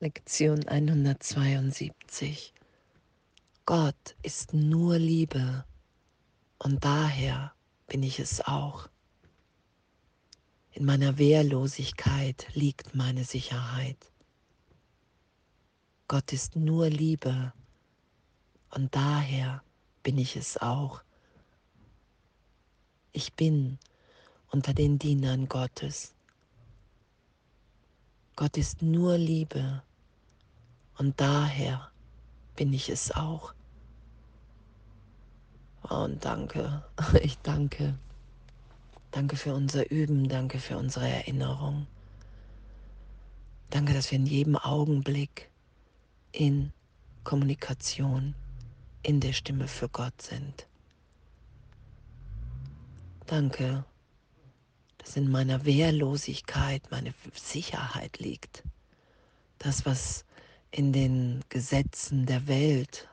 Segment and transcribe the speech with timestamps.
[0.00, 2.54] Lektion 172.
[3.66, 5.64] Gott ist nur Liebe
[6.60, 7.52] und daher
[7.88, 8.88] bin ich es auch.
[10.70, 14.12] In meiner Wehrlosigkeit liegt meine Sicherheit.
[16.06, 17.52] Gott ist nur Liebe
[18.70, 19.64] und daher
[20.04, 21.02] bin ich es auch.
[23.10, 23.80] Ich bin
[24.52, 26.14] unter den Dienern Gottes.
[28.36, 29.82] Gott ist nur Liebe
[30.98, 31.90] und daher
[32.56, 33.54] bin ich es auch.
[35.82, 36.84] Und danke,
[37.22, 37.98] ich danke.
[39.10, 41.86] Danke für unser Üben, danke für unsere Erinnerung.
[43.70, 45.50] Danke, dass wir in jedem Augenblick
[46.32, 46.72] in
[47.24, 48.34] Kommunikation,
[49.02, 50.66] in der Stimme für Gott sind.
[53.26, 53.84] Danke,
[54.98, 58.62] dass in meiner Wehrlosigkeit meine Sicherheit liegt.
[59.58, 60.24] Das, was
[60.70, 63.08] in den Gesetzen der Welt,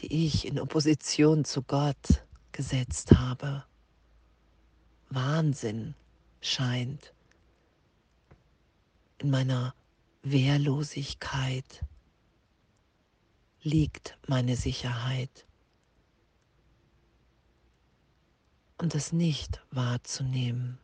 [0.00, 3.64] die ich in Opposition zu Gott gesetzt habe,
[5.10, 5.94] Wahnsinn
[6.40, 7.14] scheint.
[9.18, 9.74] In meiner
[10.22, 11.84] Wehrlosigkeit
[13.62, 15.46] liegt meine Sicherheit.
[18.80, 20.78] Und das nicht wahrzunehmen.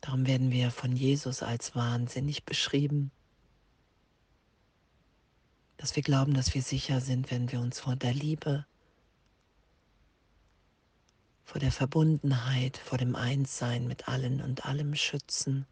[0.00, 3.12] Darum werden wir von Jesus als wahnsinnig beschrieben
[5.82, 8.64] dass wir glauben, dass wir sicher sind, wenn wir uns vor der Liebe,
[11.44, 15.66] vor der Verbundenheit, vor dem Einssein mit allen und allem schützen,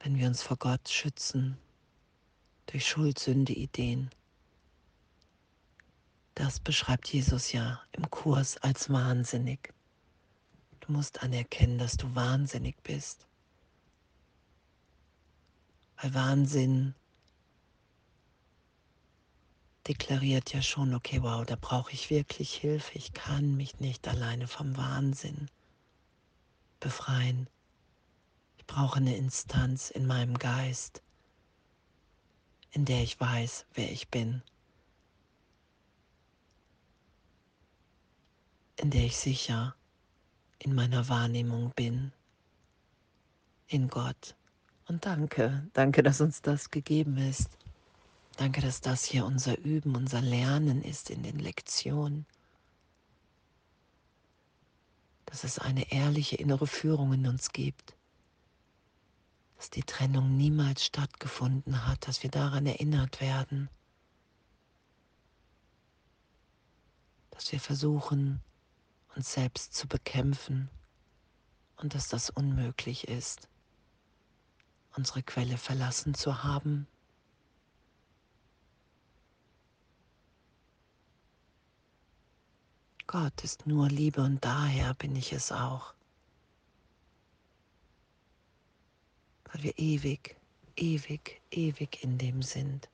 [0.00, 1.58] wenn wir uns vor Gott schützen
[2.64, 4.08] durch Schuld, Sünde, Ideen.
[6.34, 9.74] Das beschreibt Jesus ja im Kurs als wahnsinnig.
[10.80, 13.26] Du musst anerkennen, dass du wahnsinnig bist.
[15.98, 16.94] Weil Wahnsinn
[19.88, 22.96] deklariert ja schon, okay, wow, da brauche ich wirklich Hilfe.
[22.96, 25.48] Ich kann mich nicht alleine vom Wahnsinn
[26.78, 27.48] befreien.
[28.58, 31.02] Ich brauche eine Instanz in meinem Geist,
[32.70, 34.42] in der ich weiß, wer ich bin.
[38.76, 39.74] In der ich sicher
[40.58, 42.12] in meiner Wahrnehmung bin.
[43.68, 44.36] In Gott.
[44.86, 47.50] Und danke, danke, dass uns das gegeben ist.
[48.38, 52.24] Danke, dass das hier unser Üben, unser Lernen ist in den Lektionen.
[55.26, 57.96] Dass es eine ehrliche innere Führung in uns gibt.
[59.56, 63.68] Dass die Trennung niemals stattgefunden hat, dass wir daran erinnert werden.
[67.32, 68.40] Dass wir versuchen,
[69.16, 70.70] uns selbst zu bekämpfen
[71.78, 73.48] und dass das unmöglich ist,
[74.94, 76.86] unsere Quelle verlassen zu haben
[83.08, 85.94] Gott ist nur Liebe und daher bin ich es auch.
[89.44, 90.36] Weil wir ewig,
[90.76, 92.90] ewig, ewig in dem sind.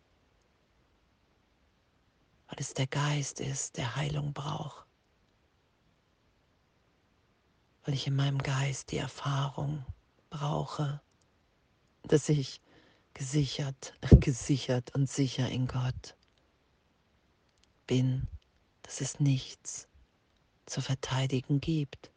[2.46, 4.86] Weil es der Geist ist, der Heilung braucht.
[7.84, 9.84] Weil ich in meinem Geist die Erfahrung
[10.30, 11.00] brauche,
[12.04, 12.60] dass ich
[13.14, 16.16] gesichert, gesichert und sicher in Gott
[17.88, 18.28] bin,
[18.84, 19.88] dass es nichts
[20.66, 22.10] zu verteidigen gibt,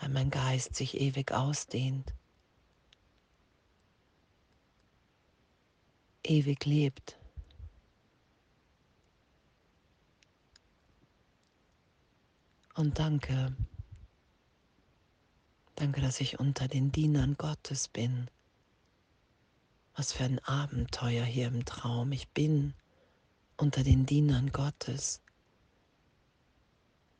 [0.00, 2.12] weil mein Geist sich ewig ausdehnt,
[6.22, 7.18] ewig lebt.
[12.74, 13.56] Und danke,
[15.76, 18.28] danke, dass ich unter den Dienern Gottes bin.
[19.94, 22.12] Was für ein Abenteuer hier im Traum.
[22.12, 22.74] Ich bin
[23.56, 25.22] unter den Dienern Gottes.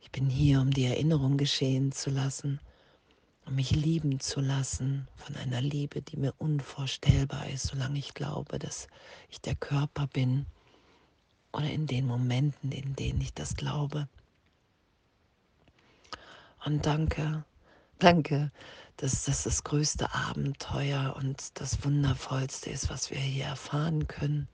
[0.07, 2.61] Ich bin hier, um die Erinnerung geschehen zu lassen,
[3.45, 8.57] um mich lieben zu lassen von einer Liebe, die mir unvorstellbar ist, solange ich glaube,
[8.57, 8.87] dass
[9.29, 10.45] ich der Körper bin
[11.51, 14.07] oder in den Momenten, in denen ich das glaube.
[16.63, 17.43] Und danke,
[17.99, 18.53] danke,
[18.95, 24.47] dass das das größte Abenteuer und das Wundervollste ist, was wir hier erfahren können.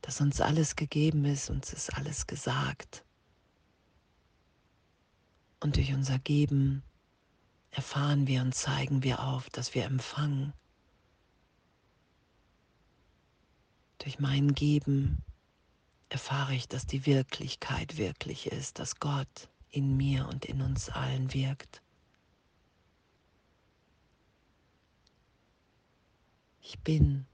[0.00, 3.02] Dass uns alles gegeben ist, uns ist alles gesagt.
[5.62, 6.82] Und durch unser Geben
[7.70, 10.52] erfahren wir und zeigen wir auf, dass wir empfangen.
[13.98, 15.22] Durch mein Geben
[16.08, 21.32] erfahre ich, dass die Wirklichkeit wirklich ist, dass Gott in mir und in uns allen
[21.32, 21.80] wirkt.
[26.60, 27.24] Ich bin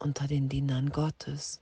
[0.00, 1.60] unter den Dienern Gottes.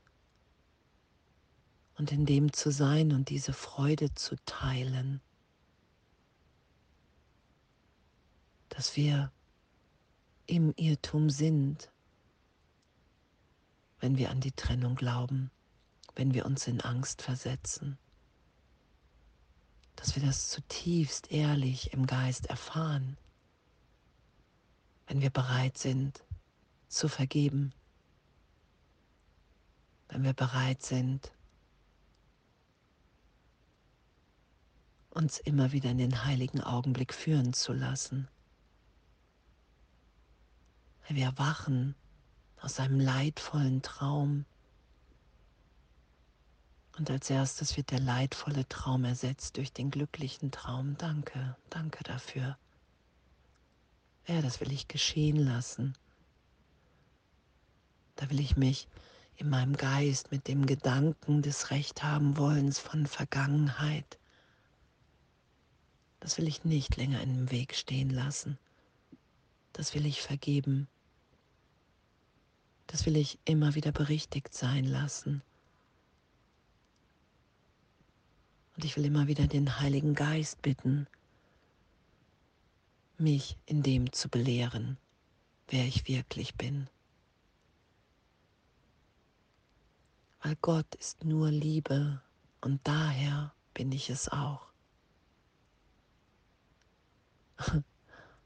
[1.98, 5.20] Und in dem zu sein und diese Freude zu teilen,
[8.72, 9.30] dass wir
[10.46, 11.90] im Irrtum sind,
[14.00, 15.50] wenn wir an die Trennung glauben,
[16.14, 17.98] wenn wir uns in Angst versetzen,
[19.94, 23.18] dass wir das zutiefst ehrlich im Geist erfahren,
[25.06, 26.24] wenn wir bereit sind
[26.88, 27.74] zu vergeben,
[30.08, 31.30] wenn wir bereit sind,
[35.10, 38.28] uns immer wieder in den heiligen Augenblick führen zu lassen.
[41.06, 41.94] Wenn wir erwachen
[42.60, 44.44] aus einem leidvollen Traum
[46.98, 50.96] und als erstes wird der leidvolle Traum ersetzt durch den glücklichen Traum.
[50.98, 52.56] Danke, danke dafür.
[54.26, 55.94] Ja, das will ich geschehen lassen.
[58.16, 58.86] Da will ich mich
[59.36, 64.18] in meinem Geist mit dem Gedanken des Recht haben wollens von Vergangenheit
[66.22, 68.56] das will ich nicht länger in dem Weg stehen lassen.
[69.72, 70.88] Das will ich vergeben.
[72.86, 75.42] Das will ich immer wieder berichtigt sein lassen.
[78.76, 81.06] Und ich will immer wieder den Heiligen Geist bitten,
[83.18, 84.98] mich in dem zu belehren,
[85.68, 86.88] wer ich wirklich bin.
[90.42, 92.20] Weil Gott ist nur Liebe
[92.60, 94.66] und daher bin ich es auch.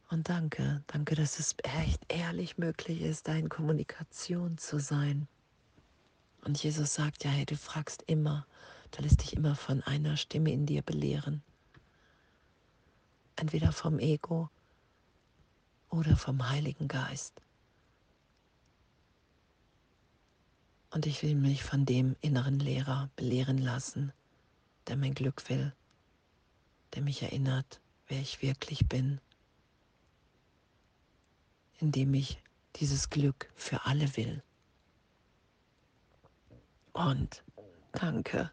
[0.08, 5.26] Und danke, danke, dass es echt ehrlich möglich ist, da Kommunikation zu sein.
[6.44, 8.46] Und Jesus sagt ja, hey, du fragst immer,
[8.92, 11.42] du lässt dich immer von einer Stimme in dir belehren.
[13.34, 14.48] Entweder vom Ego
[15.90, 17.42] oder vom Heiligen Geist.
[20.90, 24.12] Und ich will mich von dem inneren Lehrer belehren lassen,
[24.86, 25.74] der mein Glück will,
[26.94, 29.20] der mich erinnert, wer ich wirklich bin,
[31.78, 32.42] indem ich
[32.76, 34.42] dieses Glück für alle will.
[36.92, 37.44] Und
[37.92, 38.50] danke,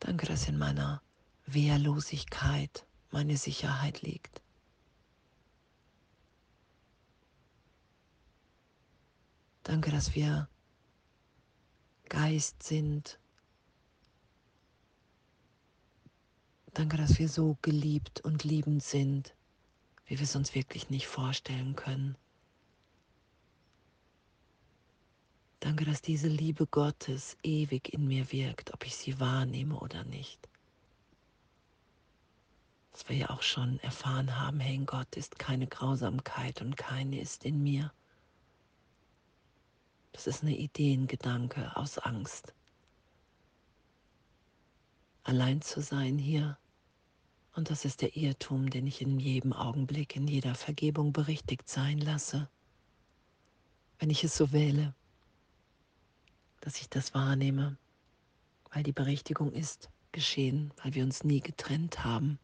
[0.00, 1.02] danke, dass in meiner
[1.46, 4.42] Wehrlosigkeit meine Sicherheit liegt.
[9.62, 10.48] Danke, dass wir
[12.08, 13.20] Geist sind
[16.78, 19.34] Danke, dass wir so geliebt und liebend sind,
[20.08, 22.16] wie wir es uns wirklich nicht vorstellen können.
[25.60, 30.48] Danke, dass diese Liebe Gottes ewig in mir wirkt, ob ich sie wahrnehme oder nicht.
[32.92, 37.20] Dass wir ja auch schon erfahren haben, hey, in Gott ist keine Grausamkeit und keine
[37.20, 37.92] ist in mir.
[40.12, 42.54] Das ist eine Idee, ein Gedanke aus Angst.
[45.22, 46.56] Allein zu sein hier
[47.58, 51.98] und das ist der Irrtum, den ich in jedem Augenblick, in jeder Vergebung berichtigt sein
[51.98, 52.48] lasse,
[53.98, 54.94] wenn ich es so wähle,
[56.60, 57.76] dass ich das wahrnehme,
[58.70, 62.38] weil die Berichtigung ist geschehen, weil wir uns nie getrennt haben.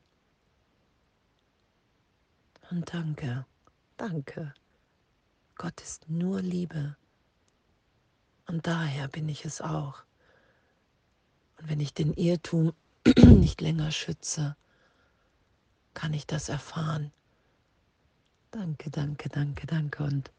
[2.73, 3.47] Und danke,
[3.97, 4.53] danke.
[5.55, 6.97] Gott ist nur Liebe.
[8.49, 10.03] Und daher bin ich es auch.
[11.61, 12.73] Und wenn ich den Irrtum
[13.17, 14.57] nicht länger schütze,
[15.95, 17.13] kann ich das erfahren.
[18.51, 20.31] Danke, danke, danke, danke und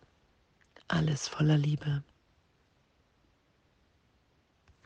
[0.88, 2.04] alles voller Liebe.